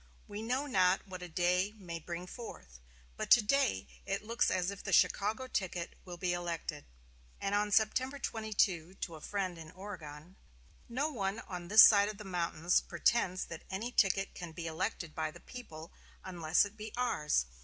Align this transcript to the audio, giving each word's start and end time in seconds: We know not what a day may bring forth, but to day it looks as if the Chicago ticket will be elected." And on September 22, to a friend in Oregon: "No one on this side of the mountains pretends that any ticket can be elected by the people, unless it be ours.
We 0.27 0.41
know 0.41 0.65
not 0.65 1.07
what 1.07 1.21
a 1.21 1.29
day 1.29 1.73
may 1.77 1.99
bring 1.99 2.25
forth, 2.25 2.79
but 3.17 3.29
to 3.29 3.41
day 3.43 3.85
it 4.03 4.23
looks 4.23 4.49
as 4.49 4.71
if 4.71 4.83
the 4.83 4.91
Chicago 4.91 5.45
ticket 5.45 5.93
will 6.05 6.17
be 6.17 6.33
elected." 6.33 6.85
And 7.39 7.53
on 7.53 7.69
September 7.69 8.17
22, 8.17 8.95
to 8.95 9.13
a 9.15 9.21
friend 9.21 9.59
in 9.59 9.69
Oregon: 9.69 10.37
"No 10.89 11.11
one 11.11 11.37
on 11.41 11.67
this 11.67 11.83
side 11.83 12.09
of 12.09 12.17
the 12.17 12.23
mountains 12.23 12.81
pretends 12.81 13.45
that 13.45 13.61
any 13.69 13.91
ticket 13.91 14.33
can 14.33 14.53
be 14.53 14.65
elected 14.65 15.13
by 15.13 15.29
the 15.29 15.39
people, 15.39 15.93
unless 16.25 16.65
it 16.65 16.75
be 16.75 16.91
ours. 16.97 17.45